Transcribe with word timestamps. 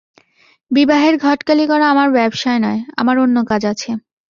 বিবাহের 0.71 1.15
ঘটকালি 1.25 1.65
করা 1.67 1.85
আমার 1.89 2.09
ব্যবসায় 2.17 2.59
নয়, 2.59 2.79
আমার 2.97 3.15
অন্য 3.19 3.37
কাজ 3.49 3.61
আছে। 3.71 3.89